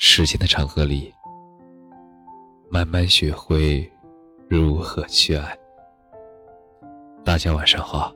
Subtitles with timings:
[0.00, 1.12] 时间的长河里，
[2.70, 3.90] 慢慢学会
[4.48, 5.58] 如何去爱。
[7.24, 8.14] 大家晚上好，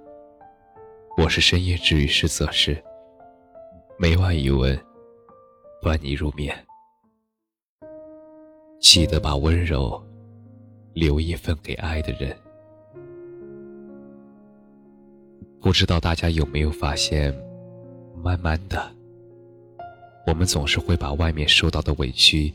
[1.19, 2.81] 我是深夜治愈师泽师，
[3.99, 4.81] 每晚一文
[5.83, 6.57] 伴你入眠。
[8.79, 10.01] 记得把温柔
[10.93, 12.33] 留一份给爱的人。
[15.61, 17.35] 不知道大家有没有发现，
[18.23, 19.02] 慢慢的。
[20.27, 22.53] 我们总是会把外面受到的委屈，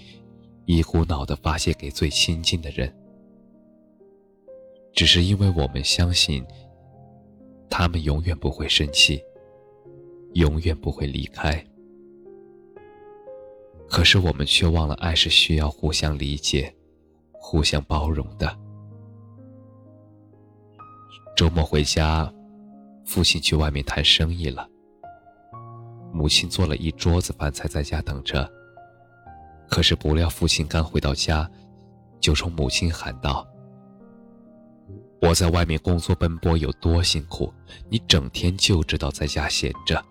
[0.65, 2.93] 一股脑的发泄给最亲近的人，
[4.93, 6.45] 只是因为我们相信，
[7.69, 9.21] 他们永远不会生气，
[10.33, 11.63] 永远不会离开。
[13.89, 16.73] 可是我们却忘了，爱是需要互相理解、
[17.33, 18.57] 互相包容的。
[21.35, 22.33] 周末回家，
[23.05, 24.67] 父亲去外面谈生意了。
[26.17, 28.51] 母亲做了一桌子饭菜在家等着，
[29.69, 31.47] 可是不料父亲刚回到家，
[32.19, 33.47] 就冲母亲喊道
[35.21, 37.53] ：“我在外面工作奔波有多辛苦，
[37.87, 40.03] 你整天就知道在家闲着。”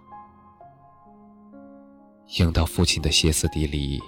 [2.28, 4.00] 听到父亲的歇斯底里，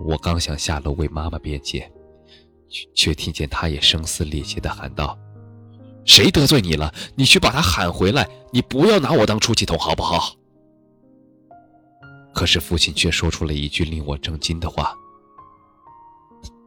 [0.00, 1.92] 我刚想下楼为妈妈辩解，
[2.94, 5.18] 却听见他也声嘶力竭地喊道
[6.06, 6.90] ：“谁得罪你了？
[7.14, 8.26] 你去把他喊回来！
[8.50, 10.36] 你不要拿我当出气筒，好不好？”
[12.42, 14.92] 可是父亲却说出了一句令我震惊的话。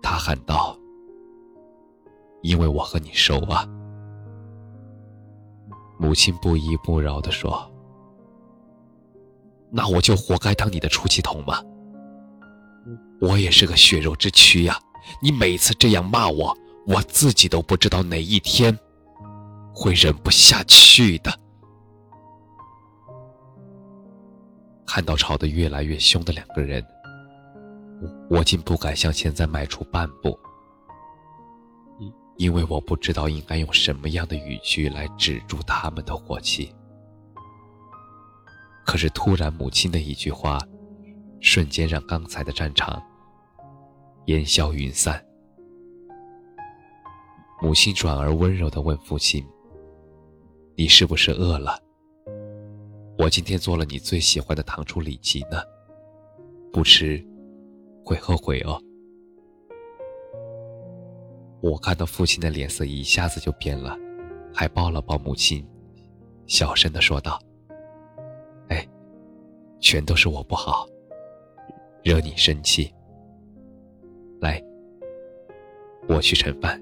[0.01, 0.73] 他喊道
[2.41, 3.67] ：“因为我和你熟啊。”
[5.99, 7.69] 母亲不依不饶地说
[9.69, 11.61] ：“那我就活该当你的出气筒吗？
[13.19, 14.79] 我也是个血肉之躯呀！
[15.21, 18.79] 你每次这样骂我，我自己都不知道哪一天
[19.73, 21.37] 会忍不下去的。”
[24.95, 26.81] 看到吵得越来越凶的两个人，
[28.29, 30.39] 我竟不敢向现在迈出半步，
[32.37, 36.73] 因为我不知道应该用什么样的语句来止住他们的火气。
[38.85, 40.61] 可是突然，母亲的一句话，
[41.41, 43.03] 瞬间让刚才的战场
[44.27, 45.21] 烟消云散。
[47.61, 49.45] 母亲转而温柔地问父亲
[50.77, 51.77] ：“你是不是饿了？”
[53.17, 55.61] 我今天做了你最喜欢的糖醋里脊呢，
[56.71, 57.23] 不吃
[58.03, 58.77] 会后悔哦。
[61.61, 63.97] 我看到父亲的脸色一下子就变了，
[64.53, 65.65] 还抱了抱母亲，
[66.45, 67.41] 小声的说道
[68.67, 68.85] ：“哎，
[69.79, 70.85] 全都是我不好，
[72.03, 72.93] 惹你生气。
[74.41, 74.61] 来，
[76.09, 76.79] 我去盛饭。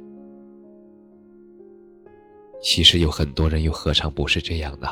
[2.59, 4.89] 其实有很多人，又何尝不是这样呢？”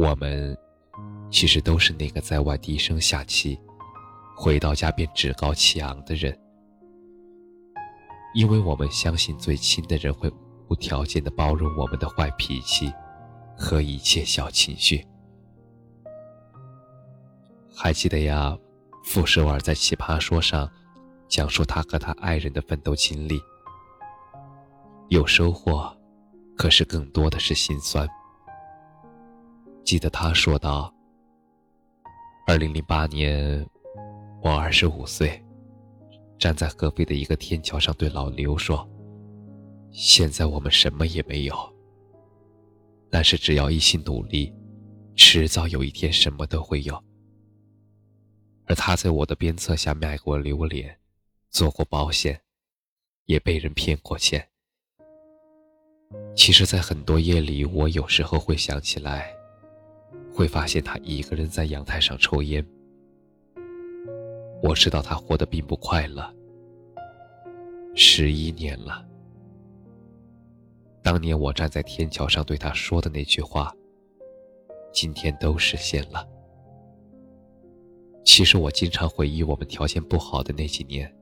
[0.00, 0.56] 我们
[1.30, 3.60] 其实都是那个在外低声下气，
[4.34, 6.34] 回到家便趾高气昂的人，
[8.32, 10.32] 因为我们相信最亲的人会
[10.68, 12.90] 无条件的包容我们的坏脾气
[13.54, 15.06] 和一切小情绪。
[17.76, 18.56] 还记得呀，
[19.04, 20.66] 傅首尔在《奇葩说》上
[21.28, 23.38] 讲述他和他爱人的奋斗经历，
[25.10, 25.94] 有收获，
[26.56, 28.08] 可是更多的是心酸。
[29.90, 30.94] 记得他说道
[32.46, 33.68] ：“二零零八年，
[34.40, 35.44] 我二十五岁，
[36.38, 38.88] 站在合肥的一个天桥上，对老刘说
[39.90, 41.56] ：‘现在我们什么也没有，
[43.10, 44.54] 但是只要一心努力，
[45.16, 46.94] 迟早有一天什么都会有。’
[48.66, 50.96] 而他在我的鞭策下卖过榴莲，
[51.48, 52.40] 做过保险，
[53.24, 54.48] 也被人骗过钱。
[56.36, 59.34] 其实，在很多夜里，我有时候会想起来。”
[60.32, 62.64] 会发现他一个人在阳台上抽烟。
[64.62, 66.34] 我知道他活得并不快乐。
[67.94, 69.04] 十一年了，
[71.02, 73.74] 当年我站在天桥上对他说的那句话，
[74.92, 76.26] 今天都实现了。
[78.24, 81.12] 其实我经常回忆我们条件不好的那几年，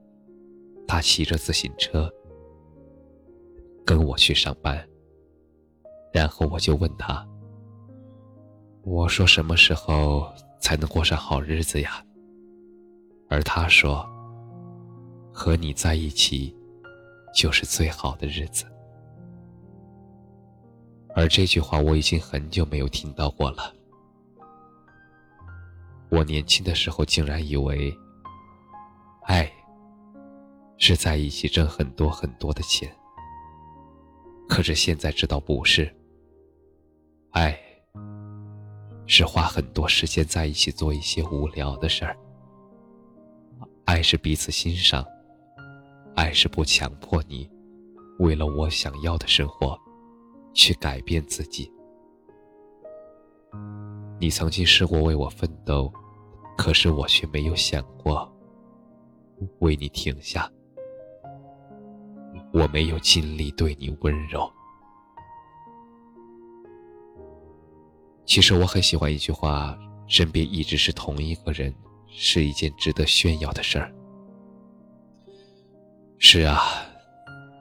[0.87, 2.13] 他骑着自行车
[3.87, 4.87] 跟我去上班，
[6.13, 7.27] 然后我就问他。
[8.91, 10.27] 我说什么时候
[10.61, 12.03] 才能过上好日子呀？
[13.29, 14.09] 而他说
[15.31, 16.57] ：“和你在一起，
[17.35, 18.65] 就是最好的日子。”
[21.15, 23.75] 而这句话我已经很久没有听到过了。
[26.09, 27.95] 我年轻的时候竟然以为，
[29.25, 29.53] 爱
[30.79, 32.91] 是在一起挣很多很多的钱，
[34.49, 35.95] 可是现在知道不是，
[37.33, 37.68] 爱。
[39.11, 42.15] 是花很多时间在一起做一些无聊的事儿，
[43.87, 45.03] 爱是彼此欣赏，
[46.15, 47.51] 爱是不强迫你
[48.19, 49.77] 为了我想要的生活
[50.53, 51.73] 去改变自己。
[54.21, 55.91] 你曾经试过为我奋斗，
[56.59, 58.31] 可是我却没有想过
[59.61, 60.51] 为你停下。
[62.53, 64.51] 我没有尽力对你温柔。
[68.29, 69.75] 其实我很喜欢一句话：
[70.07, 71.75] 身边一直是同一个人，
[72.09, 73.91] 是一件值得炫耀的事儿。
[76.19, 76.61] 是啊，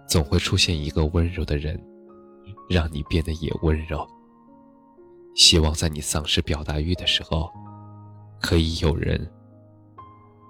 [0.09, 1.81] 总会出现一个温柔的人，
[2.69, 4.05] 让你变得也温柔。
[5.35, 7.49] 希望在你丧失表达欲的时候，
[8.41, 9.25] 可以有人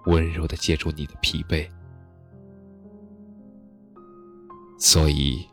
[0.08, 1.70] 温柔的接住你的疲惫。
[4.80, 5.48] 所以，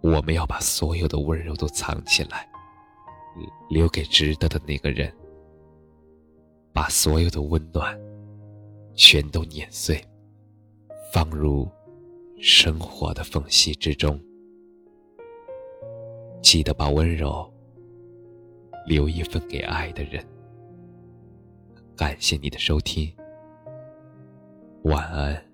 [0.00, 2.48] 我们要把所有的温柔都藏起来，
[3.68, 5.12] 留给值得的那个人。
[6.72, 7.98] 把所有的温暖
[8.94, 10.02] 全都碾碎，
[11.12, 11.68] 放入
[12.40, 14.20] 生活的缝隙之中。
[16.42, 17.50] 记得把温柔。
[18.86, 20.22] 留一份给爱的人。
[21.96, 23.10] 感谢你的收听，
[24.82, 25.53] 晚安。